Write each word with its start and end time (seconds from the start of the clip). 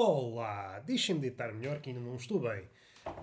Olá, 0.00 0.78
deixem-me 0.86 1.20
deitar 1.20 1.52
melhor 1.52 1.80
que 1.80 1.90
ainda 1.90 2.00
não 2.00 2.14
estou 2.14 2.38
bem. 2.38 2.62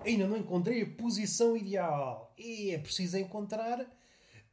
Ainda 0.04 0.28
não 0.28 0.36
encontrei 0.36 0.82
a 0.82 0.86
posição 0.86 1.56
ideal. 1.56 2.34
E 2.38 2.72
é 2.72 2.78
preciso 2.78 3.18
encontrar 3.18 3.80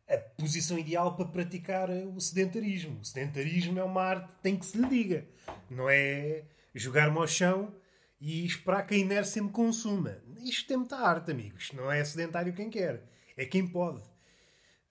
a 0.09 0.19
posição 0.39 0.79
ideal 0.79 1.17
para 1.17 1.25
praticar 1.25 1.91
o 1.91 2.21
sedentarismo. 2.21 3.01
O 3.01 3.05
sedentarismo 3.05 3.77
é 3.81 3.83
uma 3.83 4.03
arte 4.03 4.35
que 4.35 4.41
tem 4.41 4.57
que 4.57 4.65
se 4.65 4.79
lhe 4.79 4.89
diga. 4.89 5.27
Não 5.69 5.91
é 5.91 6.45
jogar-me 6.73 7.19
ao 7.19 7.27
chão 7.27 7.75
e 8.21 8.47
esperar 8.47 8.87
que 8.87 8.95
a 8.95 8.99
inércia 8.99 9.43
me 9.43 9.51
consuma. 9.51 10.17
Isto 10.45 10.69
tem 10.69 10.77
muita 10.77 10.99
arte, 10.99 11.33
amigos. 11.33 11.73
Não 11.73 11.91
é 11.91 12.05
sedentário 12.05 12.55
quem 12.55 12.71
quer. 12.71 13.03
É 13.37 13.45
quem 13.45 13.67
pode. 13.67 14.01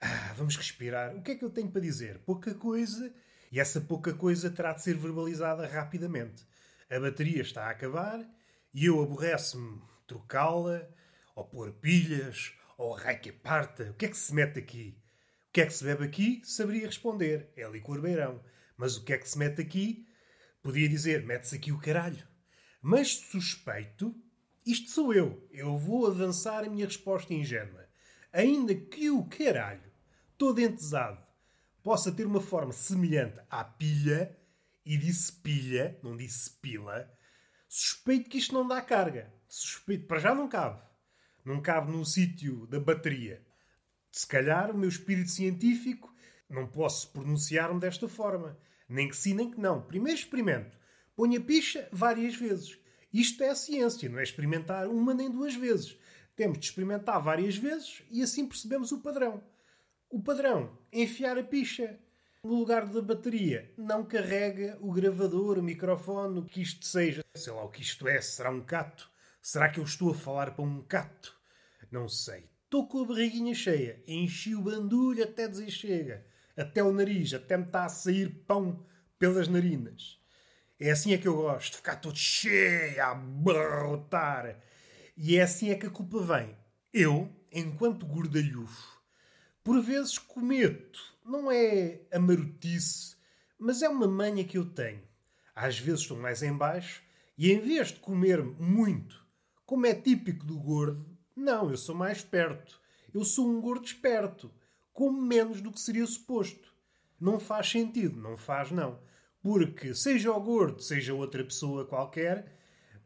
Ah, 0.02 0.34
vamos 0.36 0.58
respirar. 0.58 1.16
O 1.16 1.22
que 1.22 1.32
é 1.32 1.36
que 1.36 1.46
eu 1.46 1.50
tenho 1.50 1.72
para 1.72 1.80
dizer? 1.80 2.20
Pouca 2.26 2.54
coisa. 2.54 3.10
E 3.50 3.58
essa 3.58 3.80
pouca 3.80 4.14
coisa 4.14 4.50
terá 4.50 4.74
de 4.74 4.84
ser 4.84 4.98
verbalizada 4.98 5.66
rapidamente. 5.66 6.51
A 6.92 7.00
bateria 7.00 7.42
está 7.42 7.68
a 7.68 7.70
acabar 7.70 8.20
e 8.74 8.86
eu 8.86 9.02
aborrece-me 9.02 9.82
trocá-la, 10.06 10.86
ou 11.34 11.46
pôr 11.46 11.72
pilhas, 11.72 12.52
ou 12.78 12.92
raio 12.94 13.22
que 13.22 13.32
parta. 13.32 13.92
O 13.92 13.94
que 13.94 14.08
é 14.08 14.10
que 14.10 14.18
se 14.18 14.34
mete 14.34 14.60
aqui? 14.60 14.98
O 15.48 15.54
que 15.54 15.62
é 15.62 15.66
que 15.66 15.74
se 15.74 15.86
bebe 15.86 16.04
aqui? 16.04 16.42
Saberia 16.44 16.88
responder. 16.88 17.50
É 17.56 17.66
licor 17.70 18.02
beirão. 18.02 18.44
Mas 18.76 18.98
o 18.98 19.06
que 19.06 19.14
é 19.14 19.18
que 19.18 19.30
se 19.30 19.38
mete 19.38 19.62
aqui? 19.62 20.06
Podia 20.62 20.90
dizer, 20.90 21.26
mete-se 21.26 21.56
aqui 21.56 21.72
o 21.72 21.80
caralho. 21.80 22.28
Mas 22.82 23.14
suspeito, 23.14 24.14
isto 24.66 24.90
sou 24.90 25.14
eu. 25.14 25.48
Eu 25.50 25.78
vou 25.78 26.08
avançar 26.08 26.66
a 26.66 26.70
minha 26.70 26.86
resposta 26.86 27.34
ingênua. 27.34 27.88
Ainda 28.34 28.76
que 28.76 29.10
o 29.10 29.24
caralho, 29.30 29.90
todo 30.38 30.60
entesado, 30.60 31.26
possa 31.82 32.12
ter 32.12 32.26
uma 32.26 32.42
forma 32.42 32.74
semelhante 32.74 33.40
à 33.50 33.64
pilha, 33.64 34.38
e 34.86 34.98
disse 34.98 35.32
pilha, 35.32 36.00
não 36.04 36.16
disse 36.16 36.50
pila, 36.60 37.12
suspeito 37.68 38.30
que 38.30 38.38
isto 38.38 38.54
não 38.54 38.68
dá 38.68 38.82
carga. 38.82 39.34
Suspeito, 39.48 40.08
para 40.08 40.20
já 40.20 40.34
não 40.34 40.48
cabe. 40.48 40.82
Não 41.44 41.62
cabe 41.62 41.92
no 41.92 42.06
sítio 42.06 42.68
da 42.68 42.80
bateria. 42.80 43.46
Se 44.12 44.28
calhar 44.28 44.72
o 44.72 44.78
meu 44.78 44.90
espírito 44.90 45.32
científico 45.32 46.14
não 46.50 46.68
posso 46.68 47.12
pronunciar-me 47.12 47.80
desta 47.80 48.08
forma. 48.08 48.58
Nem 48.88 49.08
que 49.08 49.16
sim, 49.16 49.34
nem 49.34 49.50
que 49.50 49.60
não. 49.60 49.82
Primeiro 49.82 50.20
experimento. 50.20 50.78
Ponha 51.16 51.40
picha 51.40 51.88
várias 51.92 52.36
vezes. 52.36 52.78
Isto 53.14 53.44
é 53.44 53.50
a 53.50 53.56
ciência, 53.56 54.10
não 54.10 54.20
é 54.20 54.24
experimentar 54.24 54.88
uma 54.88 55.14
nem 55.14 55.30
duas 55.30 55.56
vezes. 55.56 55.98
Temos 56.36 56.60
de 56.60 56.66
experimentar 56.66 57.22
várias 57.22 57.58
vezes 57.58 58.04
e 58.10 58.22
assim 58.22 58.48
percebemos 58.48 58.92
o 58.92 59.02
padrão. 59.02 59.44
O 60.10 60.22
padrão, 60.22 60.78
enfiar 60.92 61.38
a 61.38 61.44
picha. 61.44 62.00
No 62.44 62.56
lugar 62.56 62.88
da 62.88 63.04
bateria, 63.04 63.72
não 63.78 64.04
carrega 64.04 64.76
o 64.82 64.92
gravador, 64.92 65.60
o 65.60 65.64
microfone, 65.64 66.40
o 66.40 66.44
que 66.44 66.60
isto 66.60 66.88
seja. 66.88 67.24
Sei 67.36 67.54
lá 67.54 67.64
o 67.64 67.70
que 67.70 67.84
isto 67.84 68.08
é, 68.08 68.20
será 68.20 68.50
um 68.50 68.62
cato? 68.62 69.08
Será 69.40 69.70
que 69.70 69.80
eu 69.80 69.84
estou 69.84 70.10
a 70.10 70.16
falar 70.16 70.56
para 70.56 70.66
um 70.66 70.82
cato? 70.82 71.40
Não 71.92 72.10
sei. 72.10 72.50
Estou 72.64 72.88
com 72.88 73.04
a 73.04 73.06
barriguinha 73.06 73.54
cheia, 73.54 74.02
enchi 74.08 74.56
o 74.56 74.62
bandulho 74.64 75.24
até 75.24 75.48
dizer 75.48 75.70
chega. 75.70 76.26
Até 76.58 76.82
o 76.82 76.92
nariz, 76.92 77.32
até 77.32 77.56
me 77.56 77.66
está 77.66 77.86
a 77.86 77.90
sair 77.90 78.30
pão 78.48 78.84
pelas 79.20 79.48
narinas. 79.48 80.20
É 80.80 80.90
assim 80.90 81.14
é 81.14 81.20
que 81.20 81.28
eu 81.28 81.36
gosto, 81.36 81.78
ficar 81.78 81.98
todo 81.98 82.18
cheio, 82.18 83.04
a 83.04 83.14
brotar. 83.14 84.60
E 85.16 85.38
é 85.38 85.44
assim 85.44 85.70
é 85.70 85.76
que 85.76 85.86
a 85.86 85.92
culpa 85.92 86.20
vem. 86.24 86.58
Eu, 86.92 87.32
enquanto 87.52 88.08
gordalhufo, 88.08 89.00
por 89.64 89.80
vezes 89.80 90.18
cometo, 90.18 91.11
não 91.26 91.52
é 91.52 92.02
a 92.12 92.20
marotice, 92.20 93.16
mas 93.58 93.82
é 93.82 93.90
uma 93.90 94.08
manha 94.08 94.44
que 94.44 94.58
eu 94.58 94.66
tenho. 94.66 95.02
Às 95.56 95.78
vezes 95.78 96.02
estou 96.02 96.18
mais 96.18 96.42
em 96.42 96.56
baixo 96.56 97.04
e 97.38 97.52
em 97.52 97.60
vez 97.60 97.90
de 97.90 98.00
comer 98.00 98.44
muito, 98.44 99.26
como 99.66 99.86
é 99.86 99.94
típico 99.94 100.46
do 100.46 100.60
gordo, 100.60 101.18
não, 101.36 101.70
eu 101.70 101.78
sou 101.78 101.96
mais 101.96 102.20
esperto. 102.20 102.80
Eu 103.14 103.24
sou 103.24 103.48
um 103.48 103.62
gordo 103.62 103.86
esperto. 103.86 104.52
Como 104.94 105.22
menos 105.22 105.62
do 105.62 105.72
que 105.72 105.80
seria 105.80 106.06
suposto. 106.06 106.74
Não 107.20 107.40
faz 107.40 107.70
sentido, 107.70 108.20
não 108.20 108.36
faz 108.36 108.72
não. 108.72 109.00
Porque, 109.42 109.96
seja 109.96 110.32
o 110.32 110.40
gordo, 110.40 110.82
seja 110.82 111.14
outra 111.14 111.44
pessoa 111.44 111.86
qualquer, 111.86 112.60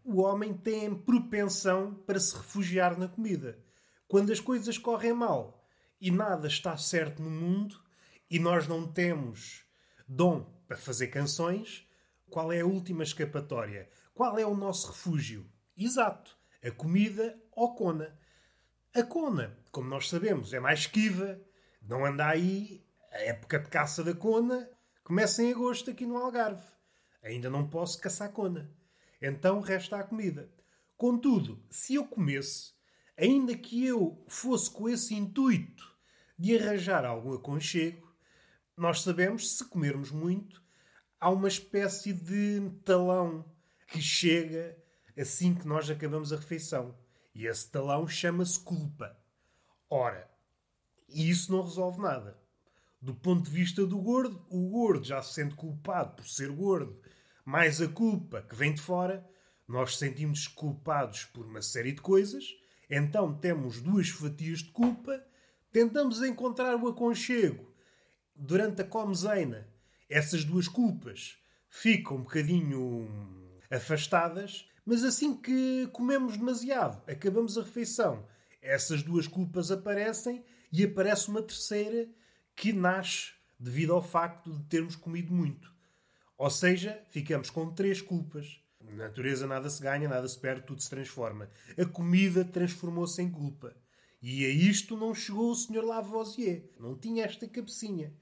o 0.03 0.21
homem 0.21 0.53
tem 0.53 0.93
propensão 0.93 1.93
para 1.93 2.19
se 2.19 2.35
refugiar 2.35 2.97
na 2.97 3.07
comida. 3.07 3.59
Quando 4.07 4.31
as 4.31 4.39
coisas 4.39 4.77
correm 4.77 5.13
mal 5.13 5.65
e 5.99 6.11
nada 6.11 6.47
está 6.47 6.75
certo 6.77 7.21
no 7.21 7.29
mundo 7.29 7.84
e 8.29 8.39
nós 8.39 8.67
não 8.67 8.91
temos 8.91 9.65
dom 10.07 10.43
para 10.67 10.77
fazer 10.77 11.07
canções, 11.07 11.87
qual 12.29 12.51
é 12.51 12.61
a 12.61 12.65
última 12.65 13.03
escapatória? 13.03 13.89
Qual 14.13 14.37
é 14.39 14.45
o 14.45 14.55
nosso 14.55 14.87
refúgio? 14.87 15.49
Exato, 15.77 16.37
a 16.63 16.71
comida 16.71 17.39
ou 17.51 17.75
cona. 17.75 18.17
A 18.93 19.03
cona, 19.03 19.57
como 19.71 19.89
nós 19.89 20.09
sabemos, 20.09 20.53
é 20.53 20.59
mais 20.59 20.81
esquiva, 20.81 21.39
não 21.81 22.05
anda 22.05 22.27
aí. 22.27 22.83
A 23.11 23.19
época 23.19 23.59
de 23.59 23.69
caça 23.69 24.03
da 24.03 24.13
cona 24.13 24.69
Começa 25.05 25.43
em 25.43 25.51
agosto 25.51 25.91
aqui 25.91 26.03
no 26.03 26.17
Algarve. 26.17 26.65
Ainda 27.21 27.47
não 27.47 27.69
posso 27.69 28.01
caçar 28.01 28.31
cona. 28.31 28.75
Então 29.21 29.61
resta 29.61 29.97
a 29.97 30.03
comida. 30.03 30.51
Contudo, 30.97 31.63
se 31.69 31.93
eu 31.93 32.07
comesse, 32.07 32.73
ainda 33.15 33.55
que 33.55 33.85
eu 33.85 34.25
fosse 34.27 34.67
com 34.71 34.89
esse 34.89 35.13
intuito 35.13 35.95
de 36.39 36.57
arranjar 36.57 37.05
algum 37.05 37.35
aconchego, 37.35 38.04
nós 38.77 39.01
sabemos, 39.01 39.57
se 39.57 39.65
comermos 39.65 40.11
muito, 40.11 40.61
há 41.19 41.29
uma 41.29 41.47
espécie 41.47 42.13
de 42.13 42.69
talão 42.83 43.45
que 43.87 44.01
chega 44.01 44.77
assim 45.17 45.53
que 45.55 45.67
nós 45.67 45.89
acabamos 45.89 46.33
a 46.33 46.35
refeição. 46.35 46.95
E 47.33 47.47
esse 47.47 47.69
talão 47.69 48.07
chama-se 48.07 48.59
culpa. 48.59 49.17
Ora, 49.89 50.29
isso 51.07 51.51
não 51.51 51.61
resolve 51.61 52.01
nada. 52.01 52.37
Do 53.01 53.13
ponto 53.13 53.43
de 53.43 53.51
vista 53.51 53.85
do 53.85 53.97
gordo, 53.99 54.45
o 54.49 54.69
gordo 54.69 55.05
já 55.05 55.21
se 55.21 55.33
sente 55.33 55.55
culpado 55.55 56.15
por 56.15 56.27
ser 56.27 56.49
gordo, 56.49 56.99
mais 57.43 57.81
a 57.81 57.87
culpa 57.87 58.41
que 58.41 58.55
vem 58.55 58.73
de 58.73 58.81
fora, 58.81 59.23
nós 59.67 59.97
sentimos 59.97 60.47
culpados 60.47 61.25
por 61.25 61.45
uma 61.45 61.61
série 61.61 61.91
de 61.91 62.01
coisas, 62.01 62.45
então 62.89 63.33
temos 63.37 63.81
duas 63.81 64.09
fatias 64.09 64.59
de 64.59 64.71
culpa, 64.71 65.23
tentamos 65.71 66.21
encontrar 66.23 66.75
o 66.75 66.87
aconchego. 66.87 67.74
Durante 68.35 68.81
a 68.81 68.85
comezeina, 68.85 69.67
essas 70.09 70.43
duas 70.43 70.67
culpas 70.67 71.37
ficam 71.69 72.17
um 72.17 72.21
bocadinho 72.23 73.07
afastadas, 73.71 74.69
mas 74.85 75.03
assim 75.03 75.35
que 75.35 75.87
comemos 75.93 76.37
demasiado, 76.37 77.01
acabamos 77.09 77.57
a 77.57 77.63
refeição, 77.63 78.27
essas 78.61 79.01
duas 79.01 79.27
culpas 79.27 79.71
aparecem 79.71 80.43
e 80.71 80.83
aparece 80.83 81.29
uma 81.29 81.41
terceira 81.41 82.07
que 82.55 82.73
nasce 82.73 83.33
devido 83.59 83.93
ao 83.93 84.01
facto 84.01 84.51
de 84.51 84.63
termos 84.65 84.95
comido 84.95 85.33
muito. 85.33 85.73
Ou 86.37 86.49
seja, 86.49 87.01
ficamos 87.09 87.49
com 87.49 87.73
três 87.73 88.01
culpas. 88.01 88.61
Na 88.81 88.91
natureza 89.05 89.47
nada 89.47 89.69
se 89.69 89.81
ganha, 89.81 90.09
nada 90.09 90.27
se 90.27 90.37
perde, 90.37 90.65
tudo 90.65 90.81
se 90.81 90.89
transforma. 90.89 91.49
A 91.77 91.85
comida 91.85 92.43
transformou-se 92.43 93.21
em 93.21 93.31
culpa. 93.31 93.75
E 94.21 94.45
a 94.45 94.49
isto 94.49 94.97
não 94.97 95.13
chegou 95.13 95.51
o 95.51 95.55
Sr. 95.55 95.83
Lavoisier. 95.83 96.69
Não 96.79 96.97
tinha 96.97 97.25
esta 97.25 97.47
cabecinha. 97.47 98.13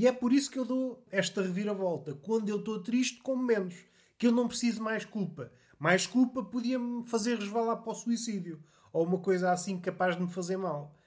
E 0.00 0.06
é 0.06 0.12
por 0.12 0.32
isso 0.32 0.50
que 0.50 0.58
eu 0.58 0.64
dou 0.64 1.04
esta 1.10 1.42
reviravolta. 1.42 2.14
Quando 2.14 2.48
eu 2.48 2.56
estou 2.56 2.82
triste, 2.82 3.20
como 3.22 3.42
menos. 3.42 3.74
Que 4.16 4.28
eu 4.28 4.32
não 4.32 4.48
preciso 4.48 4.82
mais 4.82 5.04
culpa. 5.04 5.52
Mais 5.78 6.06
culpa 6.06 6.42
podia-me 6.42 7.06
fazer 7.06 7.38
resvalar 7.38 7.76
para 7.82 7.92
o 7.92 7.94
suicídio. 7.94 8.64
Ou 8.94 9.04
uma 9.04 9.18
coisa 9.18 9.52
assim 9.52 9.78
capaz 9.78 10.16
de 10.16 10.22
me 10.22 10.30
fazer 10.30 10.56
mal. 10.56 10.98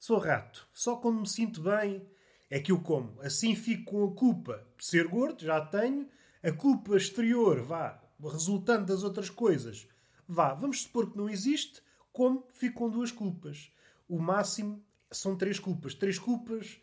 Sou 0.00 0.18
rato. 0.18 0.66
Só 0.72 0.96
quando 0.96 1.20
me 1.20 1.28
sinto 1.28 1.62
bem 1.62 2.04
é 2.50 2.58
que 2.58 2.72
eu 2.72 2.80
como. 2.80 3.20
Assim 3.20 3.54
fico 3.54 3.84
com 3.84 4.04
a 4.04 4.12
culpa 4.12 4.66
de 4.76 4.84
ser 4.84 5.06
gordo, 5.06 5.44
já 5.44 5.64
tenho. 5.64 6.08
A 6.42 6.50
culpa 6.50 6.96
exterior, 6.96 7.62
vá, 7.62 8.02
resultante 8.20 8.86
das 8.86 9.04
outras 9.04 9.30
coisas, 9.30 9.86
vá, 10.26 10.54
vamos 10.54 10.82
supor 10.82 11.08
que 11.08 11.16
não 11.16 11.30
existe, 11.30 11.80
como 12.12 12.44
fico 12.50 12.80
com 12.80 12.90
duas 12.90 13.12
culpas. 13.12 13.70
O 14.08 14.18
máximo 14.18 14.84
são 15.08 15.36
três 15.36 15.60
culpas. 15.60 15.94
Três 15.94 16.18
culpas 16.18 16.80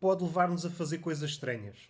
pode 0.00 0.22
levar-nos 0.24 0.64
a 0.64 0.70
fazer 0.70 0.98
coisas 0.98 1.30
estranhas. 1.30 1.88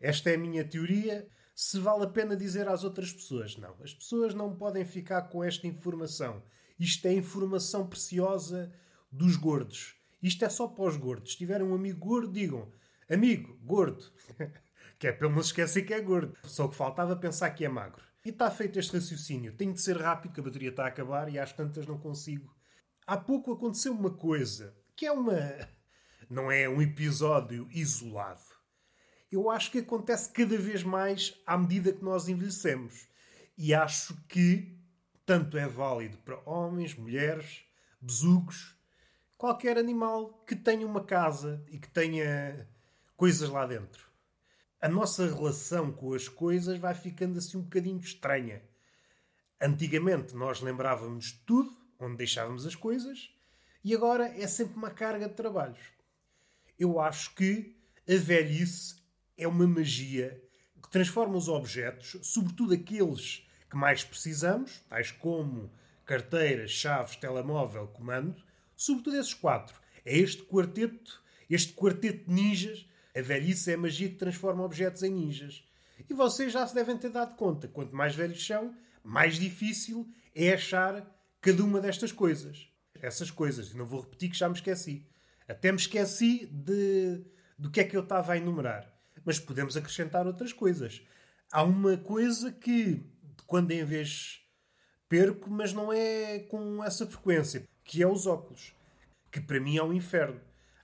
Esta 0.00 0.30
é 0.30 0.34
a 0.34 0.38
minha 0.38 0.64
teoria. 0.64 1.26
Se 1.54 1.78
vale 1.78 2.04
a 2.04 2.08
pena 2.08 2.36
dizer 2.36 2.68
às 2.68 2.84
outras 2.84 3.12
pessoas, 3.12 3.56
não. 3.56 3.74
As 3.82 3.94
pessoas 3.94 4.34
não 4.34 4.54
podem 4.54 4.84
ficar 4.84 5.22
com 5.22 5.42
esta 5.42 5.66
informação. 5.66 6.42
Isto 6.78 7.06
é 7.06 7.12
informação 7.12 7.86
preciosa 7.86 8.72
dos 9.10 9.36
gordos. 9.36 9.94
Isto 10.22 10.44
é 10.44 10.48
só 10.48 10.66
para 10.66 10.84
os 10.84 10.96
gordos. 10.96 11.32
Se 11.32 11.38
tiverem 11.38 11.66
um 11.66 11.74
amigo 11.74 12.00
gordo, 12.00 12.32
digam: 12.32 12.72
Amigo, 13.08 13.56
gordo. 13.62 14.04
que 14.98 15.06
é 15.06 15.18
ele 15.20 15.28
não 15.28 15.40
esquecer 15.40 15.82
que 15.82 15.94
é 15.94 16.00
gordo. 16.00 16.36
Só 16.44 16.66
que 16.68 16.74
faltava 16.76 17.16
pensar 17.16 17.50
que 17.50 17.64
é 17.64 17.68
magro. 17.68 18.02
E 18.24 18.30
está 18.30 18.50
feito 18.50 18.78
este 18.78 18.94
raciocínio. 18.94 19.54
Tenho 19.54 19.74
de 19.74 19.80
ser 19.80 19.96
rápido, 19.98 20.32
que 20.32 20.40
a 20.40 20.42
bateria 20.42 20.70
está 20.70 20.84
a 20.84 20.88
acabar 20.88 21.28
e 21.28 21.38
às 21.38 21.52
tantas 21.52 21.86
não 21.86 21.98
consigo. 21.98 22.54
Há 23.06 23.16
pouco 23.16 23.52
aconteceu 23.52 23.92
uma 23.92 24.10
coisa 24.10 24.74
que 24.96 25.06
é 25.06 25.12
uma. 25.12 25.38
Não 26.30 26.50
é 26.50 26.68
um 26.68 26.80
episódio 26.80 27.68
isolado. 27.70 28.54
Eu 29.30 29.50
acho 29.50 29.70
que 29.70 29.78
acontece 29.78 30.30
cada 30.32 30.56
vez 30.56 30.82
mais 30.82 31.34
à 31.46 31.58
medida 31.58 31.92
que 31.92 32.04
nós 32.04 32.28
envelhecemos. 32.28 33.08
E 33.58 33.74
acho 33.74 34.16
que 34.28 34.78
tanto 35.26 35.56
é 35.56 35.66
válido 35.66 36.18
para 36.18 36.40
homens, 36.48 36.94
mulheres, 36.94 37.64
besugos, 38.00 38.76
qualquer 39.36 39.78
animal 39.78 40.44
que 40.46 40.54
tenha 40.54 40.86
uma 40.86 41.04
casa 41.04 41.64
e 41.68 41.78
que 41.78 41.88
tenha 41.88 42.68
coisas 43.16 43.48
lá 43.48 43.66
dentro. 43.66 44.08
A 44.80 44.88
nossa 44.88 45.26
relação 45.26 45.90
com 45.90 46.12
as 46.14 46.28
coisas 46.28 46.78
vai 46.78 46.94
ficando 46.94 47.38
assim 47.38 47.56
um 47.56 47.62
bocadinho 47.62 48.00
estranha. 48.00 48.62
Antigamente 49.60 50.34
nós 50.34 50.60
lembrávamos 50.60 51.26
de 51.26 51.38
tudo, 51.40 51.74
onde 51.98 52.16
deixávamos 52.16 52.66
as 52.66 52.74
coisas, 52.74 53.30
e 53.82 53.94
agora 53.94 54.26
é 54.28 54.46
sempre 54.46 54.76
uma 54.76 54.90
carga 54.90 55.28
de 55.28 55.34
trabalhos. 55.34 55.80
Eu 56.78 57.00
acho 57.00 57.34
que 57.34 57.76
a 58.08 58.16
velhice 58.16 58.96
é 59.36 59.46
uma 59.46 59.66
magia 59.66 60.42
que 60.82 60.90
transforma 60.90 61.36
os 61.36 61.48
objetos, 61.48 62.18
sobretudo 62.22 62.74
aqueles 62.74 63.46
que 63.70 63.76
mais 63.76 64.04
precisamos, 64.04 64.82
tais 64.88 65.10
como 65.10 65.70
carteiras, 66.04 66.70
chaves, 66.70 67.16
telemóvel, 67.16 67.86
comando, 67.88 68.42
sobretudo 68.76 69.16
esses 69.16 69.34
quatro. 69.34 69.80
É 70.04 70.16
este 70.16 70.42
quarteto, 70.42 71.22
este 71.48 71.72
quarteto 71.72 72.28
de 72.28 72.32
ninjas. 72.32 72.86
A 73.16 73.22
velhice 73.22 73.70
é 73.70 73.74
a 73.74 73.78
magia 73.78 74.08
que 74.08 74.16
transforma 74.16 74.64
objetos 74.64 75.02
em 75.02 75.10
ninjas. 75.10 75.64
E 76.08 76.12
vocês 76.12 76.52
já 76.52 76.66
se 76.66 76.74
devem 76.74 76.96
ter 76.98 77.10
dado 77.10 77.36
conta. 77.36 77.68
Quanto 77.68 77.94
mais 77.94 78.14
velhos 78.14 78.44
são, 78.44 78.74
mais 79.02 79.36
difícil 79.38 80.06
é 80.34 80.52
achar 80.52 81.06
cada 81.40 81.62
uma 81.64 81.80
destas 81.80 82.10
coisas. 82.10 82.68
Essas 83.00 83.30
coisas. 83.30 83.70
E 83.70 83.76
não 83.76 83.86
vou 83.86 84.00
repetir 84.00 84.30
que 84.30 84.36
já 84.36 84.48
me 84.48 84.54
esqueci. 84.54 85.06
Até 85.48 85.70
me 85.70 85.78
esqueci 85.78 86.46
de, 86.46 87.24
do 87.58 87.70
que 87.70 87.80
é 87.80 87.84
que 87.84 87.96
eu 87.96 88.02
estava 88.02 88.32
a 88.32 88.36
enumerar. 88.36 88.92
Mas 89.24 89.38
podemos 89.38 89.76
acrescentar 89.76 90.26
outras 90.26 90.52
coisas. 90.52 91.02
Há 91.52 91.62
uma 91.62 91.96
coisa 91.96 92.50
que, 92.50 93.02
quando 93.46 93.70
em 93.70 93.84
vez 93.84 94.40
perco, 95.08 95.50
mas 95.50 95.72
não 95.72 95.92
é 95.92 96.40
com 96.40 96.82
essa 96.82 97.06
frequência, 97.06 97.68
que 97.84 98.02
é 98.02 98.06
os 98.06 98.26
óculos. 98.26 98.74
Que 99.30 99.40
para 99.40 99.60
mim 99.60 99.76
é 99.76 99.82
um 99.82 99.92
inferno. 99.92 100.40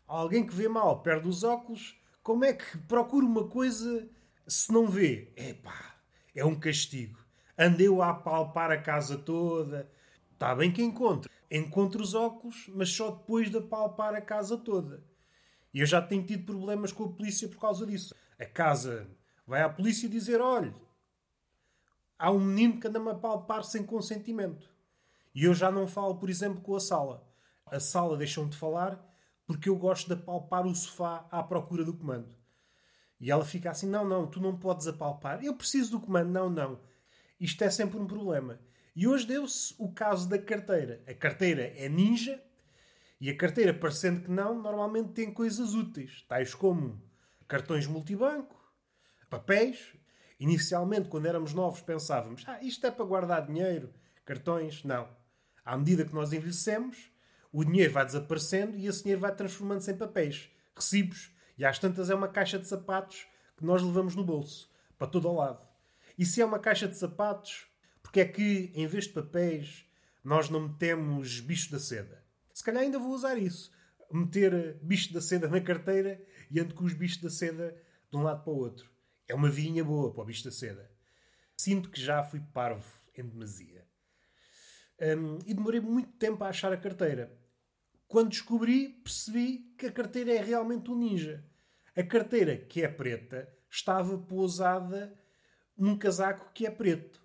Alguém 0.06 0.46
que 0.46 0.54
vê 0.54 0.68
mal 0.68 1.02
perde 1.02 1.28
os 1.28 1.44
óculos, 1.44 1.98
como 2.22 2.44
é 2.44 2.52
que 2.52 2.78
procura 2.78 3.24
uma 3.24 3.48
coisa 3.48 4.08
se 4.46 4.72
não 4.72 4.86
vê? 4.86 5.32
Epá, 5.36 5.96
é 6.34 6.44
um 6.44 6.58
castigo. 6.58 7.18
Andei-o 7.56 8.02
a 8.02 8.14
palpar 8.14 8.70
a 8.70 8.78
casa 8.78 9.16
toda. 9.16 9.90
Está 10.40 10.54
bem 10.54 10.72
que 10.72 10.82
encontro. 10.82 11.30
Encontro 11.50 12.02
os 12.02 12.14
óculos, 12.14 12.70
mas 12.74 12.90
só 12.90 13.10
depois 13.10 13.50
de 13.50 13.58
apalpar 13.58 14.14
a 14.14 14.22
casa 14.22 14.56
toda. 14.56 15.04
E 15.74 15.80
eu 15.80 15.86
já 15.86 16.00
tenho 16.00 16.24
tido 16.24 16.46
problemas 16.46 16.92
com 16.92 17.04
a 17.04 17.12
polícia 17.12 17.46
por 17.46 17.60
causa 17.60 17.84
disso. 17.84 18.14
A 18.38 18.46
casa 18.46 19.06
vai 19.46 19.60
à 19.60 19.68
polícia 19.68 20.08
dizer: 20.08 20.40
olha, 20.40 20.74
há 22.18 22.30
um 22.30 22.40
menino 22.40 22.80
que 22.80 22.88
anda-me 22.88 23.10
a 23.10 23.14
palpar 23.14 23.62
sem 23.64 23.84
consentimento. 23.84 24.66
E 25.34 25.44
eu 25.44 25.52
já 25.52 25.70
não 25.70 25.86
falo, 25.86 26.14
por 26.14 26.30
exemplo, 26.30 26.62
com 26.62 26.74
a 26.74 26.80
sala. 26.80 27.22
A 27.66 27.78
sala 27.78 28.16
deixam 28.16 28.48
de 28.48 28.56
falar 28.56 28.98
porque 29.46 29.68
eu 29.68 29.76
gosto 29.76 30.06
de 30.06 30.14
apalpar 30.14 30.66
o 30.66 30.74
sofá 30.74 31.28
à 31.30 31.42
procura 31.42 31.84
do 31.84 31.92
comando. 31.92 32.34
E 33.20 33.30
ela 33.30 33.44
fica 33.44 33.72
assim: 33.72 33.90
não, 33.90 34.08
não, 34.08 34.26
tu 34.26 34.40
não 34.40 34.56
podes 34.56 34.86
apalpar. 34.86 35.44
Eu 35.44 35.54
preciso 35.54 35.90
do 35.90 36.00
comando. 36.00 36.30
Não, 36.30 36.48
não. 36.48 36.80
Isto 37.38 37.62
é 37.62 37.68
sempre 37.68 37.98
um 37.98 38.06
problema. 38.06 38.58
E 38.94 39.06
hoje 39.06 39.26
deu-se 39.26 39.74
o 39.78 39.92
caso 39.92 40.28
da 40.28 40.38
carteira. 40.38 41.02
A 41.06 41.14
carteira 41.14 41.62
é 41.76 41.88
ninja 41.88 42.42
e 43.20 43.28
a 43.28 43.36
carteira, 43.36 43.74
parecendo 43.74 44.22
que 44.22 44.30
não, 44.30 44.60
normalmente 44.60 45.12
tem 45.12 45.32
coisas 45.32 45.74
úteis, 45.74 46.22
tais 46.22 46.54
como 46.54 47.02
cartões 47.46 47.86
multibanco, 47.86 48.56
papéis. 49.28 49.94
Inicialmente, 50.38 51.08
quando 51.08 51.26
éramos 51.26 51.52
novos, 51.52 51.82
pensávamos: 51.82 52.44
ah, 52.46 52.62
isto 52.62 52.86
é 52.86 52.90
para 52.90 53.04
guardar 53.04 53.46
dinheiro, 53.46 53.92
cartões. 54.24 54.82
Não. 54.84 55.08
À 55.62 55.76
medida 55.76 56.04
que 56.04 56.14
nós 56.14 56.32
envelhecemos, 56.32 57.12
o 57.52 57.62
dinheiro 57.62 57.92
vai 57.92 58.06
desaparecendo 58.06 58.76
e 58.76 58.86
esse 58.86 59.02
dinheiro 59.02 59.20
vai 59.20 59.34
transformando-se 59.34 59.90
em 59.90 59.96
papéis, 59.96 60.50
recibos. 60.74 61.30
E 61.58 61.64
às 61.64 61.78
tantas 61.78 62.08
é 62.08 62.14
uma 62.14 62.28
caixa 62.28 62.58
de 62.58 62.66
sapatos 62.66 63.26
que 63.54 63.64
nós 63.64 63.82
levamos 63.82 64.16
no 64.16 64.24
bolso, 64.24 64.70
para 64.96 65.06
todo 65.06 65.28
o 65.28 65.36
lado. 65.36 65.68
E 66.16 66.24
se 66.24 66.40
é 66.40 66.44
uma 66.44 66.58
caixa 66.58 66.88
de 66.88 66.96
sapatos, 66.96 67.66
porque 68.10 68.18
é 68.18 68.24
que, 68.24 68.72
em 68.74 68.88
vez 68.88 69.04
de 69.04 69.12
papéis, 69.12 69.86
nós 70.24 70.50
não 70.50 70.66
metemos 70.66 71.38
bicho 71.38 71.70
da 71.70 71.78
seda? 71.78 72.20
Se 72.52 72.64
calhar 72.64 72.82
ainda 72.82 72.98
vou 72.98 73.12
usar 73.12 73.38
isso. 73.38 73.70
Meter 74.10 74.80
bicho 74.82 75.12
da 75.12 75.20
seda 75.20 75.46
na 75.46 75.60
carteira 75.60 76.20
e 76.50 76.58
ando 76.58 76.74
com 76.74 76.82
os 76.82 76.92
bichos 76.92 77.18
da 77.22 77.30
seda 77.30 77.80
de 78.10 78.16
um 78.16 78.24
lado 78.24 78.42
para 78.42 78.52
o 78.52 78.56
outro. 78.56 78.90
É 79.28 79.34
uma 79.34 79.48
vinha 79.48 79.84
boa 79.84 80.12
para 80.12 80.24
o 80.24 80.26
bicho 80.26 80.42
da 80.42 80.50
seda. 80.50 80.90
Sinto 81.56 81.88
que 81.88 82.00
já 82.00 82.24
fui 82.24 82.40
parvo 82.52 82.84
em 83.16 83.24
demasia. 83.24 83.86
Um, 85.00 85.38
e 85.46 85.54
demorei 85.54 85.78
muito 85.78 86.10
tempo 86.14 86.42
a 86.42 86.48
achar 86.48 86.72
a 86.72 86.76
carteira. 86.76 87.32
Quando 88.08 88.30
descobri, 88.30 88.88
percebi 88.88 89.72
que 89.78 89.86
a 89.86 89.92
carteira 89.92 90.32
é 90.32 90.42
realmente 90.42 90.90
um 90.90 90.98
ninja. 90.98 91.44
A 91.96 92.02
carteira, 92.02 92.56
que 92.56 92.82
é 92.82 92.88
preta, 92.88 93.48
estava 93.70 94.18
pousada 94.18 95.16
num 95.78 95.96
casaco 95.96 96.52
que 96.52 96.66
é 96.66 96.72
preto. 96.72 97.20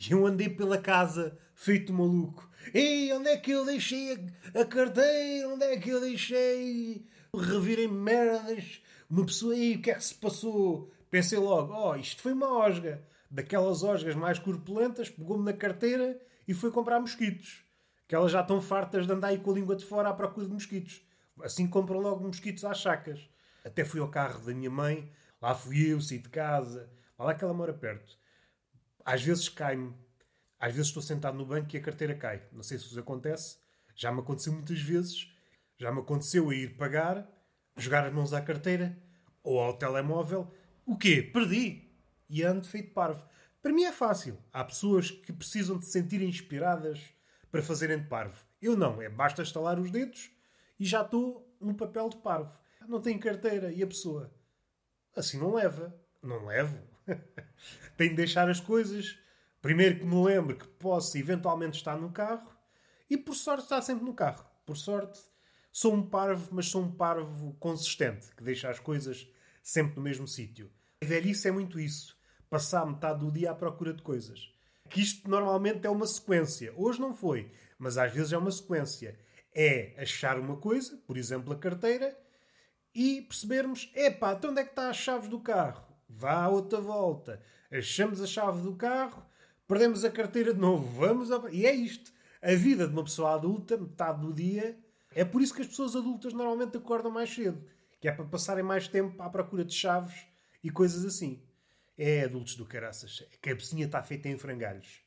E 0.00 0.12
eu 0.12 0.26
andei 0.26 0.48
pela 0.48 0.78
casa 0.78 1.36
feito 1.54 1.92
maluco. 1.92 2.48
Ei, 2.72 3.12
onde 3.12 3.28
é 3.28 3.36
que 3.36 3.50
eu 3.50 3.64
deixei 3.64 4.12
a, 4.54 4.60
a 4.60 4.64
carteira? 4.64 5.48
Onde 5.48 5.64
é 5.64 5.76
que 5.76 5.90
eu 5.90 6.00
deixei? 6.00 7.06
Revirei 7.34 7.88
merdas. 7.88 8.80
Uma 9.10 9.26
pessoa, 9.26 9.54
aí, 9.54 9.76
o 9.76 9.82
que 9.82 9.90
é 9.90 9.94
que 9.94 10.04
se 10.04 10.14
passou? 10.14 10.90
Pensei 11.10 11.38
logo, 11.38 11.74
oh, 11.74 11.94
isto 11.96 12.22
foi 12.22 12.32
uma 12.32 12.50
osga. 12.58 13.02
Daquelas 13.30 13.82
osgas 13.82 14.14
mais 14.14 14.38
corpulentas, 14.38 15.10
pegou-me 15.10 15.44
na 15.44 15.52
carteira 15.52 16.18
e 16.46 16.54
foi 16.54 16.70
comprar 16.70 17.00
mosquitos. 17.00 17.62
Que 18.08 18.14
elas 18.14 18.32
já 18.32 18.40
estão 18.40 18.60
fartas 18.60 19.06
de 19.06 19.12
andar 19.12 19.28
aí 19.28 19.38
com 19.38 19.50
a 19.50 19.54
língua 19.54 19.76
de 19.76 19.84
fora 19.84 20.08
à 20.08 20.14
procura 20.14 20.46
de 20.46 20.52
mosquitos. 20.52 21.02
Assim 21.42 21.66
compram 21.66 21.98
logo 21.98 22.26
mosquitos 22.26 22.64
às 22.64 22.78
chacas. 22.78 23.28
Até 23.64 23.84
fui 23.84 24.00
ao 24.00 24.08
carro 24.08 24.40
da 24.40 24.54
minha 24.54 24.70
mãe, 24.70 25.10
lá 25.40 25.54
fui 25.54 25.92
eu, 25.92 26.00
saí 26.00 26.18
de 26.18 26.28
casa, 26.28 26.90
lá 27.18 27.26
lá 27.26 27.34
que 27.34 27.44
ela 27.44 27.54
mora 27.54 27.72
perto. 27.72 28.16
Às 29.04 29.22
vezes 29.22 29.48
cai-me. 29.48 29.94
Às 30.58 30.72
vezes 30.72 30.88
estou 30.88 31.02
sentado 31.02 31.36
no 31.36 31.44
banco 31.44 31.74
e 31.74 31.78
a 31.78 31.82
carteira 31.82 32.14
cai. 32.14 32.42
Não 32.52 32.62
sei 32.62 32.78
se 32.78 32.88
vos 32.88 32.98
acontece. 32.98 33.58
Já 33.94 34.12
me 34.12 34.20
aconteceu 34.20 34.52
muitas 34.52 34.80
vezes. 34.80 35.32
Já 35.78 35.90
me 35.90 36.00
aconteceu 36.00 36.48
a 36.48 36.54
ir 36.54 36.76
pagar, 36.76 37.28
jogar 37.76 38.06
as 38.06 38.12
mãos 38.12 38.32
à 38.32 38.40
carteira 38.40 38.96
ou 39.42 39.58
ao 39.60 39.76
telemóvel. 39.76 40.52
O 40.86 40.96
quê? 40.96 41.22
Perdi! 41.22 41.90
E 42.28 42.42
ando 42.42 42.66
feito 42.66 42.92
parvo. 42.92 43.26
Para 43.60 43.72
mim 43.72 43.84
é 43.84 43.92
fácil. 43.92 44.38
Há 44.52 44.64
pessoas 44.64 45.10
que 45.10 45.32
precisam 45.32 45.78
de 45.78 45.84
se 45.84 45.92
sentir 45.92 46.22
inspiradas 46.22 47.00
para 47.50 47.62
fazerem 47.62 47.98
de 47.98 48.08
parvo. 48.08 48.44
Eu 48.60 48.76
não. 48.76 49.02
É 49.02 49.08
basta 49.08 49.42
estalar 49.42 49.78
os 49.78 49.90
dedos 49.90 50.30
e 50.78 50.84
já 50.84 51.02
estou 51.02 51.52
no 51.60 51.74
papel 51.74 52.08
de 52.08 52.16
parvo. 52.16 52.56
Não 52.88 53.00
tenho 53.00 53.20
carteira. 53.20 53.72
E 53.72 53.82
a 53.82 53.86
pessoa? 53.86 54.32
Assim 55.14 55.38
não 55.38 55.54
leva. 55.54 55.94
Não 56.22 56.46
levo. 56.46 56.91
Tenho 57.96 58.10
de 58.10 58.16
deixar 58.16 58.48
as 58.48 58.60
coisas. 58.60 59.18
Primeiro 59.60 60.00
que 60.00 60.04
me 60.04 60.22
lembre 60.24 60.56
que 60.56 60.66
posso 60.66 61.16
eventualmente 61.16 61.78
estar 61.78 61.96
no 61.96 62.10
carro. 62.10 62.50
E 63.08 63.16
por 63.16 63.34
sorte 63.34 63.64
está 63.64 63.80
sempre 63.80 64.04
no 64.04 64.14
carro. 64.14 64.44
Por 64.64 64.76
sorte, 64.76 65.20
sou 65.70 65.94
um 65.94 66.08
parvo, 66.08 66.48
mas 66.52 66.66
sou 66.66 66.82
um 66.82 66.90
parvo 66.90 67.54
consistente, 67.60 68.34
que 68.34 68.42
deixa 68.42 68.70
as 68.70 68.78
coisas 68.78 69.28
sempre 69.62 69.96
no 69.96 70.02
mesmo 70.02 70.26
sítio. 70.26 70.70
A 71.02 71.06
velhice 71.06 71.48
é 71.48 71.52
muito 71.52 71.78
isso. 71.78 72.16
Passar 72.48 72.86
metade 72.86 73.20
do 73.20 73.30
dia 73.30 73.50
à 73.50 73.54
procura 73.54 73.92
de 73.92 74.02
coisas. 74.02 74.52
Que 74.88 75.00
isto 75.00 75.28
normalmente 75.28 75.86
é 75.86 75.90
uma 75.90 76.06
sequência. 76.06 76.72
Hoje 76.76 77.00
não 77.00 77.14
foi, 77.14 77.50
mas 77.78 77.98
às 77.98 78.12
vezes 78.12 78.32
é 78.32 78.38
uma 78.38 78.50
sequência. 78.50 79.18
É 79.54 79.94
achar 80.00 80.38
uma 80.38 80.56
coisa, 80.56 80.96
por 81.06 81.16
exemplo, 81.16 81.52
a 81.52 81.58
carteira, 81.58 82.16
e 82.94 83.22
percebermos: 83.22 83.90
epá, 83.94 84.32
então 84.32 84.50
onde 84.50 84.60
é 84.60 84.64
que 84.64 84.70
está 84.70 84.88
as 84.88 84.96
chaves 84.96 85.28
do 85.28 85.40
carro? 85.40 85.91
Vá 86.14 86.44
a 86.44 86.48
outra 86.48 86.80
volta. 86.80 87.42
Achamos 87.70 88.20
a 88.20 88.26
chave 88.26 88.62
do 88.62 88.74
carro, 88.74 89.24
perdemos 89.66 90.04
a 90.04 90.10
carteira 90.10 90.52
de 90.52 90.60
novo. 90.60 90.86
Vamos 91.00 91.32
a... 91.32 91.50
E 91.50 91.66
é 91.66 91.74
isto. 91.74 92.12
A 92.42 92.54
vida 92.54 92.86
de 92.86 92.92
uma 92.92 93.04
pessoa 93.04 93.34
adulta, 93.34 93.76
metade 93.76 94.20
do 94.20 94.32
dia, 94.32 94.78
é 95.14 95.24
por 95.24 95.40
isso 95.40 95.54
que 95.54 95.62
as 95.62 95.68
pessoas 95.68 95.96
adultas 95.96 96.32
normalmente 96.32 96.76
acordam 96.76 97.10
mais 97.10 97.32
cedo. 97.32 97.64
Que 98.00 98.08
é 98.08 98.12
para 98.12 98.24
passarem 98.24 98.62
mais 98.62 98.88
tempo 98.88 99.22
à 99.22 99.30
procura 99.30 99.64
de 99.64 99.72
chaves 99.72 100.26
e 100.62 100.70
coisas 100.70 101.04
assim. 101.04 101.42
É, 101.96 102.24
adultos 102.24 102.56
do 102.56 102.66
caraças. 102.66 103.24
A 103.32 103.36
cabecinha 103.40 103.86
está 103.86 104.02
feita 104.02 104.28
em 104.28 104.36
frangalhos. 104.36 105.00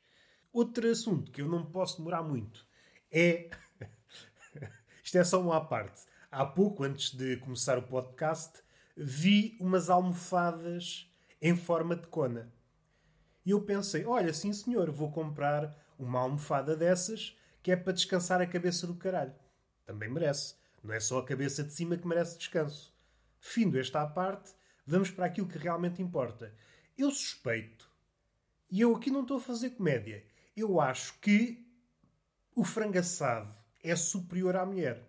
Outro 0.52 0.90
assunto 0.90 1.30
que 1.30 1.42
eu 1.42 1.48
não 1.48 1.66
posso 1.66 1.98
demorar 1.98 2.22
muito 2.22 2.66
é. 3.12 3.50
Isto 5.04 5.18
é 5.18 5.24
só 5.24 5.40
uma 5.40 5.58
à 5.58 5.60
parte. 5.60 6.02
Há 6.30 6.44
pouco, 6.44 6.82
antes 6.82 7.14
de 7.14 7.36
começar 7.36 7.78
o 7.78 7.82
podcast, 7.82 8.62
vi 8.96 9.56
umas 9.60 9.90
almofadas 9.90 11.12
em 11.40 11.54
forma 11.54 11.94
de 11.94 12.06
cona. 12.06 12.52
E 13.44 13.50
eu 13.50 13.60
pensei: 13.62 14.04
olha, 14.04 14.32
sim 14.32 14.52
senhor, 14.52 14.90
vou 14.90 15.10
comprar 15.10 15.76
uma 15.98 16.20
almofada 16.20 16.76
dessas 16.76 17.36
que 17.62 17.70
é 17.70 17.76
para 17.76 17.92
descansar 17.92 18.40
a 18.40 18.46
cabeça 18.46 18.86
do 18.86 18.94
caralho. 18.94 19.34
Também 19.84 20.08
merece. 20.08 20.54
Não 20.82 20.94
é 20.94 21.00
só 21.00 21.18
a 21.18 21.24
cabeça 21.24 21.64
de 21.64 21.72
cima 21.72 21.96
que 21.96 22.06
merece 22.06 22.38
descanso. 22.38 22.94
Findo 23.40 23.78
esta 23.78 24.02
à 24.02 24.06
parte, 24.06 24.54
vamos 24.86 25.10
para 25.10 25.26
aquilo 25.26 25.48
que 25.48 25.58
realmente 25.58 26.00
importa. 26.00 26.54
Eu 26.96 27.10
suspeito 27.10 27.90
E 28.70 28.80
eu 28.80 28.94
aqui 28.96 29.10
não 29.10 29.22
estou 29.22 29.36
a 29.36 29.40
fazer 29.40 29.70
comédia. 29.70 30.24
Eu 30.56 30.80
acho 30.80 31.18
que 31.20 31.66
o 32.54 32.64
frango 32.64 32.98
assado 32.98 33.52
é 33.82 33.94
superior 33.94 34.56
à 34.56 34.64
mulher. 34.64 35.02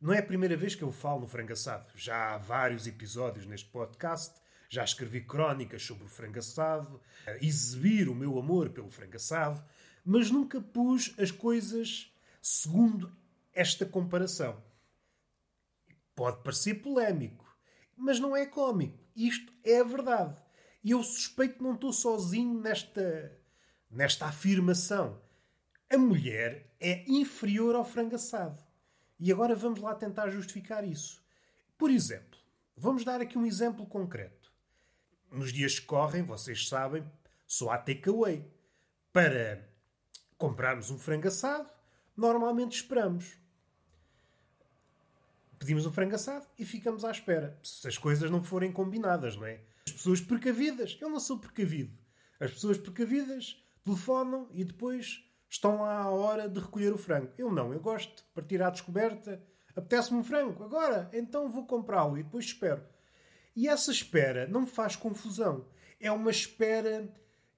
Não 0.00 0.12
é 0.12 0.18
a 0.18 0.22
primeira 0.22 0.56
vez 0.56 0.76
que 0.76 0.82
eu 0.82 0.92
falo 0.92 1.22
no 1.22 1.26
frango 1.26 1.52
assado. 1.52 1.90
Já 1.96 2.34
há 2.34 2.38
vários 2.38 2.86
episódios 2.86 3.46
neste 3.46 3.68
podcast. 3.68 4.40
Já 4.68 4.84
escrevi 4.84 5.22
crónicas 5.22 5.82
sobre 5.82 6.04
o 6.04 6.08
frango 6.08 6.38
assado, 6.38 7.00
exibir 7.40 8.08
o 8.08 8.14
meu 8.14 8.38
amor 8.38 8.70
pelo 8.70 8.90
frango 8.90 9.16
assado, 9.16 9.64
mas 10.04 10.30
nunca 10.30 10.60
pus 10.60 11.14
as 11.18 11.30
coisas 11.30 12.14
segundo 12.40 13.10
esta 13.52 13.84
comparação. 13.84 14.62
Pode 16.14 16.42
parecer 16.44 16.74
polémico, 16.74 17.44
mas 17.96 18.20
não 18.20 18.36
é 18.36 18.46
cómico. 18.46 18.98
Isto 19.16 19.52
é 19.64 19.80
a 19.80 19.84
verdade. 19.84 20.36
E 20.84 20.92
eu 20.92 21.02
suspeito 21.02 21.56
que 21.56 21.62
não 21.62 21.74
estou 21.74 21.92
sozinho 21.92 22.60
nesta, 22.60 23.36
nesta 23.90 24.26
afirmação. 24.26 25.20
A 25.90 25.98
mulher 25.98 26.72
é 26.78 27.04
inferior 27.10 27.74
ao 27.74 27.84
frango 27.84 28.14
assado. 28.14 28.67
E 29.18 29.32
agora 29.32 29.54
vamos 29.54 29.80
lá 29.80 29.94
tentar 29.94 30.30
justificar 30.30 30.84
isso. 30.84 31.22
Por 31.76 31.90
exemplo, 31.90 32.38
vamos 32.76 33.04
dar 33.04 33.20
aqui 33.20 33.36
um 33.36 33.46
exemplo 33.46 33.86
concreto. 33.86 34.52
Nos 35.30 35.52
dias 35.52 35.78
que 35.78 35.86
correm, 35.86 36.22
vocês 36.22 36.68
sabem, 36.68 37.04
só 37.46 37.70
há 37.70 37.78
takeaway. 37.78 38.46
Para 39.12 39.68
comprarmos 40.36 40.90
um 40.90 40.98
frango 40.98 41.28
assado, 41.28 41.68
normalmente 42.16 42.76
esperamos. 42.76 43.36
Pedimos 45.58 45.84
um 45.86 45.92
frango 45.92 46.14
assado 46.14 46.46
e 46.58 46.64
ficamos 46.64 47.04
à 47.04 47.10
espera. 47.10 47.58
Se 47.62 47.88
as 47.88 47.98
coisas 47.98 48.30
não 48.30 48.42
forem 48.42 48.70
combinadas, 48.70 49.36
não 49.36 49.44
é? 49.44 49.60
As 49.86 49.92
pessoas 49.92 50.20
precavidas. 50.20 50.96
Eu 51.00 51.10
não 51.10 51.18
sou 51.18 51.38
precavido. 51.38 51.98
As 52.38 52.52
pessoas 52.52 52.78
precavidas 52.78 53.60
telefonam 53.82 54.48
e 54.52 54.64
depois 54.64 55.27
estão 55.48 55.82
lá 55.82 56.02
à 56.02 56.10
hora 56.10 56.48
de 56.48 56.60
recolher 56.60 56.92
o 56.92 56.98
frango. 56.98 57.32
Eu 57.38 57.50
não, 57.50 57.72
eu 57.72 57.80
gosto 57.80 58.16
de 58.16 58.22
partir 58.34 58.62
à 58.62 58.70
descoberta. 58.70 59.42
Apetece-me 59.74 60.18
um 60.18 60.24
frango, 60.24 60.64
agora, 60.64 61.08
então 61.12 61.48
vou 61.48 61.66
comprá-lo 61.66 62.18
e 62.18 62.22
depois 62.22 62.44
espero. 62.44 62.82
E 63.54 63.68
essa 63.68 63.90
espera 63.90 64.46
não 64.46 64.62
me 64.62 64.66
faz 64.66 64.96
confusão. 64.96 65.66
É 66.00 66.10
uma 66.12 66.30
espera 66.30 67.12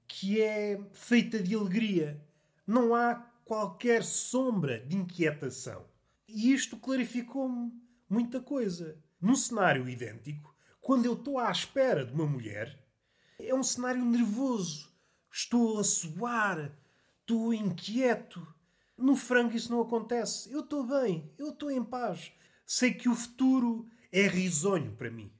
que 0.07 0.41
é 0.41 0.81
feita 0.93 1.43
de 1.43 1.55
alegria. 1.55 2.23
Não 2.67 2.95
há 2.95 3.15
qualquer 3.45 4.05
sombra 4.05 4.81
de 4.81 4.97
inquietação. 4.97 5.85
E 6.29 6.53
isto 6.53 6.77
clarificou-me 6.77 7.73
muita 8.09 8.41
coisa. 8.41 8.97
Num 9.21 9.35
cenário 9.35 9.89
idêntico, 9.89 10.55
quando 10.81 11.05
eu 11.05 11.13
estou 11.13 11.39
à 11.39 11.51
espera 11.51 12.05
de 12.05 12.13
uma 12.13 12.27
mulher, 12.27 12.83
é 13.39 13.55
um 13.55 13.63
cenário 13.63 14.05
nervoso. 14.05 14.91
Estou 15.31 15.79
a 15.79 15.85
suar, 15.85 16.73
estou 17.31 17.55
inquieto. 17.55 18.45
No 18.99 19.15
frango 19.15 19.55
isso 19.55 19.71
não 19.71 19.81
acontece. 19.81 20.51
Eu 20.51 20.61
estou 20.61 20.85
bem, 20.85 21.33
eu 21.39 21.51
estou 21.51 21.71
em 21.71 21.83
paz. 21.83 22.33
Sei 22.67 22.93
que 22.93 23.09
o 23.09 23.15
futuro 23.15 23.89
é 24.11 24.27
risonho 24.27 24.93
para 24.97 25.13
mim. 25.13 25.33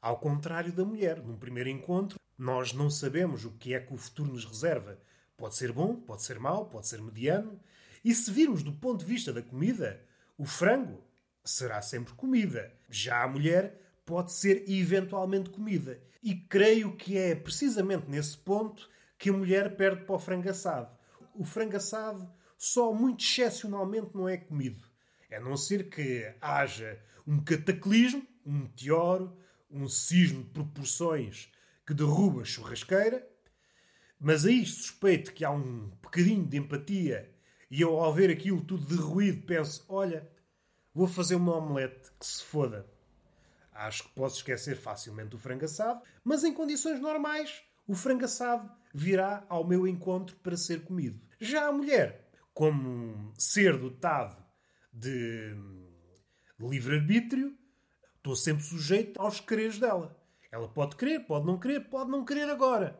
Ao 0.00 0.18
contrário 0.18 0.72
da 0.72 0.86
mulher, 0.86 1.22
num 1.22 1.36
primeiro 1.36 1.68
encontro, 1.68 2.18
nós 2.38 2.72
não 2.72 2.88
sabemos 2.88 3.44
o 3.44 3.50
que 3.50 3.74
é 3.74 3.80
que 3.80 3.92
o 3.92 3.98
futuro 3.98 4.32
nos 4.32 4.46
reserva. 4.46 4.98
Pode 5.36 5.54
ser 5.54 5.70
bom, 5.70 5.96
pode 5.96 6.22
ser 6.22 6.38
mau, 6.38 6.64
pode 6.64 6.88
ser 6.88 7.02
mediano. 7.02 7.60
E 8.02 8.14
se 8.14 8.30
virmos 8.30 8.62
do 8.62 8.72
ponto 8.72 9.00
de 9.00 9.12
vista 9.12 9.30
da 9.30 9.42
comida, 9.42 10.02
o 10.38 10.46
frango 10.46 11.04
será 11.44 11.82
sempre 11.82 12.14
comida. 12.14 12.72
Já 12.88 13.22
a 13.22 13.28
mulher 13.28 13.78
pode 14.06 14.32
ser 14.32 14.64
eventualmente 14.66 15.50
comida. 15.50 16.00
E 16.22 16.34
creio 16.34 16.96
que 16.96 17.18
é 17.18 17.34
precisamente 17.34 18.08
nesse 18.08 18.38
ponto 18.38 18.88
que 19.18 19.28
a 19.28 19.32
mulher 19.32 19.76
perde 19.76 20.06
para 20.06 20.14
o 20.14 20.18
frango 20.18 20.48
assado. 20.48 20.97
O 21.38 21.44
frango 21.44 21.76
assado 21.76 22.28
só 22.56 22.92
muito 22.92 23.24
excepcionalmente 23.24 24.10
não 24.12 24.28
é 24.28 24.36
comido. 24.36 24.82
A 25.30 25.38
não 25.38 25.56
ser 25.56 25.88
que 25.88 26.34
haja 26.40 27.00
um 27.24 27.38
cataclismo, 27.38 28.26
um 28.44 28.62
meteoro, 28.62 29.38
um 29.70 29.86
sismo 29.86 30.42
de 30.42 30.50
proporções 30.50 31.48
que 31.86 31.94
derruba 31.94 32.42
a 32.42 32.44
churrasqueira, 32.44 33.24
mas 34.18 34.44
aí 34.44 34.66
suspeito 34.66 35.32
que 35.32 35.44
há 35.44 35.50
um 35.52 35.90
bocadinho 36.02 36.44
de 36.44 36.56
empatia 36.56 37.32
e 37.70 37.82
eu, 37.82 38.00
ao 38.00 38.12
ver 38.12 38.30
aquilo 38.30 38.60
tudo 38.60 38.84
derruído, 38.84 39.46
penso: 39.46 39.84
olha, 39.88 40.28
vou 40.92 41.06
fazer 41.06 41.36
uma 41.36 41.56
omelete 41.56 42.10
que 42.18 42.26
se 42.26 42.42
foda. 42.42 42.84
Acho 43.72 44.02
que 44.02 44.08
posso 44.08 44.38
esquecer 44.38 44.76
facilmente 44.76 45.36
o 45.36 45.38
frango 45.38 45.66
assado, 45.66 46.02
mas 46.24 46.42
em 46.42 46.52
condições 46.52 47.00
normais, 47.00 47.62
o 47.86 47.94
frango 47.94 48.24
assado 48.24 48.68
virá 48.92 49.46
ao 49.48 49.64
meu 49.64 49.86
encontro 49.86 50.34
para 50.42 50.56
ser 50.56 50.82
comido. 50.82 51.27
Já 51.40 51.68
a 51.68 51.72
mulher, 51.72 52.30
como 52.52 53.32
ser 53.38 53.78
dotado 53.78 54.44
de 54.92 55.54
livre-arbítrio, 56.58 57.56
estou 58.16 58.34
sempre 58.34 58.64
sujeito 58.64 59.20
aos 59.20 59.38
quereres 59.38 59.78
dela. 59.78 60.20
Ela 60.50 60.68
pode 60.68 60.96
querer, 60.96 61.20
pode 61.20 61.46
não 61.46 61.58
querer, 61.58 61.88
pode 61.88 62.10
não 62.10 62.24
querer 62.24 62.48
agora. 62.48 62.98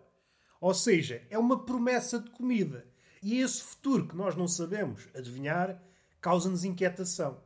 Ou 0.60 0.72
seja, 0.72 1.26
é 1.30 1.38
uma 1.38 1.64
promessa 1.64 2.20
de 2.20 2.30
comida. 2.30 2.86
E 3.22 3.40
esse 3.40 3.62
futuro 3.62 4.06
que 4.06 4.16
nós 4.16 4.36
não 4.36 4.46
sabemos 4.46 5.08
adivinhar 5.14 5.82
causa-nos 6.20 6.64
inquietação. 6.64 7.42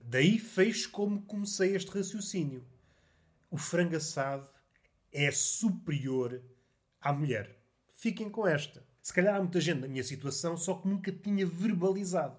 Daí 0.00 0.38
fez 0.38 0.86
como 0.86 1.22
comecei 1.22 1.74
este 1.74 1.90
raciocínio. 1.90 2.66
O 3.50 3.56
frango 3.56 3.96
assado 3.96 4.48
é 5.12 5.30
superior 5.30 6.42
à 7.00 7.12
mulher. 7.12 7.60
Fiquem 7.94 8.28
com 8.28 8.46
esta. 8.46 8.85
Se 9.06 9.12
calhar 9.12 9.36
há 9.36 9.38
muita 9.38 9.60
gente 9.60 9.82
na 9.82 9.86
minha 9.86 10.02
situação, 10.02 10.56
só 10.56 10.74
que 10.74 10.88
nunca 10.88 11.12
tinha 11.12 11.46
verbalizado. 11.46 12.36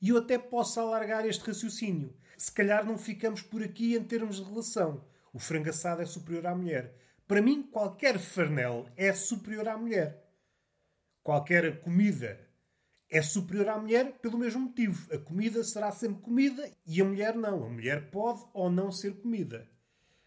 E 0.00 0.08
eu 0.08 0.16
até 0.16 0.38
posso 0.38 0.80
alargar 0.80 1.26
este 1.26 1.46
raciocínio. 1.46 2.16
Se 2.38 2.50
calhar 2.50 2.82
não 2.82 2.96
ficamos 2.96 3.42
por 3.42 3.62
aqui 3.62 3.94
em 3.94 4.02
termos 4.02 4.36
de 4.36 4.42
relação. 4.42 5.04
O 5.34 5.38
frango 5.38 5.68
assado 5.68 6.00
é 6.00 6.06
superior 6.06 6.46
à 6.46 6.54
mulher. 6.54 6.96
Para 7.26 7.42
mim, 7.42 7.62
qualquer 7.62 8.18
farnel 8.18 8.88
é 8.96 9.12
superior 9.12 9.68
à 9.68 9.76
mulher. 9.76 10.26
Qualquer 11.22 11.82
comida 11.82 12.40
é 13.10 13.20
superior 13.20 13.68
à 13.68 13.78
mulher 13.78 14.12
pelo 14.22 14.38
mesmo 14.38 14.62
motivo. 14.62 15.14
A 15.14 15.18
comida 15.18 15.62
será 15.62 15.92
sempre 15.92 16.22
comida 16.22 16.72
e 16.86 17.02
a 17.02 17.04
mulher 17.04 17.34
não. 17.34 17.66
A 17.66 17.68
mulher 17.68 18.10
pode 18.10 18.46
ou 18.54 18.70
não 18.70 18.90
ser 18.90 19.14
comida. 19.20 19.68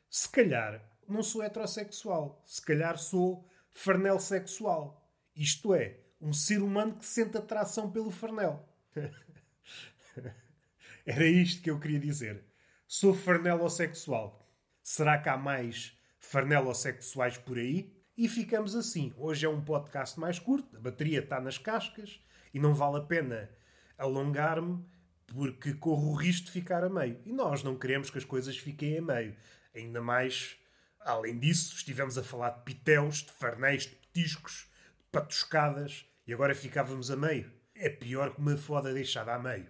Se 0.08 0.30
calhar 0.30 0.80
não 1.08 1.24
sou 1.24 1.42
heterossexual. 1.42 2.40
Se 2.46 2.62
calhar 2.62 3.00
sou 3.00 3.50
farnel 3.74 4.20
sexual. 4.20 5.01
Isto 5.36 5.74
é, 5.74 6.00
um 6.20 6.34
ser 6.34 6.62
humano 6.62 6.96
que 6.96 7.06
sente 7.06 7.38
atração 7.38 7.92
pelo 7.92 8.12
farnel. 8.12 8.68
Era 11.06 11.26
isto 11.26 11.62
que 11.62 11.70
eu 11.70 11.80
queria 11.80 12.00
dizer. 12.00 12.44
Sou 12.88 13.14
farnelossexual. 13.14 14.50
Será 14.84 15.18
que 15.18 15.30
há 15.30 15.38
mais 15.38 15.98
farnelossexuais 16.20 17.38
por 17.38 17.58
aí? 17.58 17.96
E 18.18 18.28
ficamos 18.28 18.76
assim. 18.76 19.14
Hoje 19.18 19.46
é 19.46 19.50
um 19.50 19.64
podcast 19.64 20.20
mais 20.20 20.38
curto, 20.38 20.78
a 20.78 20.80
bateria 20.80 21.22
está 21.22 21.40
nas 21.40 21.58
cascas 21.58 22.20
e 22.54 22.60
não 22.60 22.74
vale 22.74 22.98
a 22.98 23.02
pena 23.02 23.50
alongar-me 23.98 24.84
porque 25.28 25.74
corro 25.74 26.12
o 26.12 26.16
risco 26.16 26.48
de 26.48 26.52
ficar 26.52 26.84
a 26.84 26.90
meio. 26.90 27.22
E 27.26 27.32
nós 27.32 27.64
não 27.64 27.78
queremos 27.78 28.10
que 28.10 28.18
as 28.18 28.26
coisas 28.26 28.58
fiquem 28.58 28.98
a 28.98 29.02
meio. 29.02 29.36
Ainda 29.74 30.02
mais, 30.02 30.58
além 31.00 31.40
disso, 31.40 31.76
estivemos 31.76 32.18
a 32.18 32.24
falar 32.24 32.50
de 32.50 32.64
pitéus, 32.64 33.24
de 33.24 33.32
farnéis, 33.32 33.84
de 33.84 33.96
petiscos, 33.96 34.70
patuscadas 35.12 36.06
e 36.26 36.34
agora 36.34 36.56
ficávamos 36.56 37.12
a 37.12 37.16
meio. 37.16 37.52
É 37.76 37.90
pior 37.90 38.34
que 38.34 38.42
uma 38.42 38.56
foda 38.56 38.94
deixada 38.94 39.34
a 39.34 39.40
meio. 39.40 39.70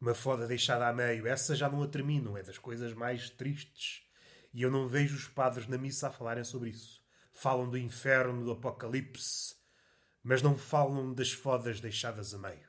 Uma 0.00 0.14
foda 0.14 0.46
deixada 0.46 0.88
a 0.88 0.92
meio, 0.92 1.28
essa 1.28 1.54
já 1.54 1.68
não 1.68 1.82
a 1.82 1.86
terminam, 1.86 2.36
é 2.36 2.42
das 2.42 2.58
coisas 2.58 2.92
mais 2.92 3.30
tristes. 3.30 4.02
E 4.52 4.60
eu 4.60 4.70
não 4.70 4.88
vejo 4.88 5.14
os 5.14 5.28
padres 5.28 5.68
na 5.68 5.78
missa 5.78 6.08
a 6.08 6.10
falarem 6.10 6.42
sobre 6.42 6.70
isso. 6.70 7.00
Falam 7.32 7.70
do 7.70 7.78
inferno, 7.78 8.44
do 8.44 8.50
apocalipse, 8.50 9.54
mas 10.22 10.42
não 10.42 10.58
falam 10.58 11.14
das 11.14 11.32
fodas 11.32 11.80
deixadas 11.80 12.34
a 12.34 12.38
meio. 12.38 12.68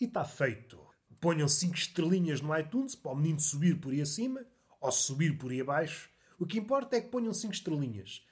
E 0.00 0.04
está 0.04 0.24
feito. 0.24 0.80
Ponham 1.20 1.48
5 1.48 1.74
estrelinhas 1.74 2.40
no 2.40 2.56
iTunes 2.56 2.94
para 2.94 3.12
o 3.12 3.16
menino 3.16 3.40
subir 3.40 3.80
por 3.80 3.92
aí 3.92 4.00
acima 4.00 4.46
ou 4.80 4.92
subir 4.92 5.36
por 5.36 5.50
aí 5.50 5.60
abaixo. 5.60 6.10
O 6.38 6.46
que 6.46 6.58
importa 6.58 6.96
é 6.96 7.00
que 7.00 7.08
ponham 7.08 7.32
5 7.32 7.52
estrelinhas. 7.52 8.24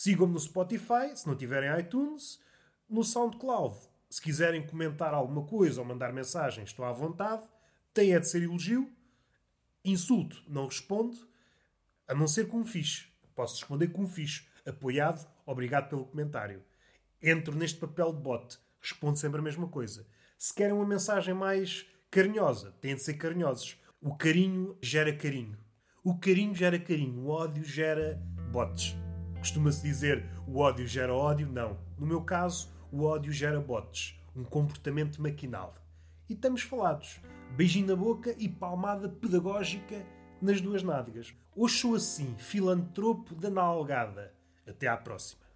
Sigam-me 0.00 0.32
no 0.32 0.40
Spotify, 0.40 1.14
se 1.14 1.26
não 1.26 1.36
tiverem 1.36 1.78
iTunes, 1.80 2.40
no 2.88 3.02
SoundCloud. 3.02 3.76
Se 4.10 4.22
quiserem 4.22 4.66
comentar 4.66 5.12
alguma 5.12 5.44
coisa 5.44 5.80
ou 5.80 5.86
mandar 5.86 6.12
mensagem, 6.12 6.64
estou 6.64 6.84
à 6.84 6.92
vontade. 6.92 7.46
Tem 7.92 8.14
é 8.14 8.20
de 8.20 8.28
ser 8.28 8.42
elogio. 8.42 8.90
Insulto, 9.84 10.42
não 10.46 10.66
respondo, 10.66 11.16
a 12.06 12.14
não 12.14 12.26
ser 12.26 12.48
com 12.48 12.58
um 12.58 12.64
fixe. 12.64 13.06
Posso 13.34 13.56
responder 13.56 13.88
com 13.88 14.02
um 14.02 14.08
fixe. 14.08 14.46
Apoiado, 14.66 15.26
obrigado 15.46 15.88
pelo 15.88 16.04
comentário 16.04 16.62
entro 17.22 17.54
neste 17.54 17.78
papel 17.78 18.12
de 18.12 18.20
bot, 18.20 18.58
respondo 18.80 19.18
sempre 19.18 19.40
a 19.40 19.42
mesma 19.42 19.68
coisa. 19.68 20.06
Se 20.38 20.54
querem 20.54 20.72
uma 20.72 20.86
mensagem 20.86 21.34
mais 21.34 21.86
carinhosa, 22.10 22.72
têm 22.80 22.94
de 22.94 23.02
ser 23.02 23.14
carinhosos. 23.14 23.76
O 24.00 24.14
carinho 24.14 24.76
gera 24.80 25.12
carinho. 25.12 25.58
O 26.04 26.16
carinho 26.16 26.54
gera 26.54 26.78
carinho. 26.78 27.24
O 27.24 27.28
ódio 27.28 27.64
gera 27.64 28.22
bots. 28.52 28.96
Costuma-se 29.38 29.82
dizer 29.82 30.24
o 30.46 30.58
ódio 30.58 30.86
gera 30.86 31.14
ódio. 31.14 31.48
Não. 31.48 31.78
No 31.98 32.06
meu 32.06 32.22
caso, 32.22 32.70
o 32.92 33.04
ódio 33.04 33.32
gera 33.32 33.60
botes. 33.60 34.18
Um 34.34 34.44
comportamento 34.44 35.22
maquinal. 35.22 35.74
E 36.28 36.34
estamos 36.34 36.62
falados. 36.62 37.20
Beijinho 37.56 37.86
na 37.86 37.96
boca 37.96 38.34
e 38.38 38.48
palmada 38.48 39.08
pedagógica 39.08 40.04
nas 40.40 40.60
duas 40.60 40.82
nádegas. 40.82 41.34
Hoje 41.56 41.78
sou 41.78 41.94
assim, 41.94 42.34
filantropo 42.38 43.34
da 43.34 43.50
nalgada. 43.50 44.34
Até 44.66 44.86
à 44.86 44.96
próxima. 44.96 45.47